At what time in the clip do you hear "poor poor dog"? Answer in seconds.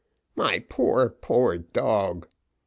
0.67-2.27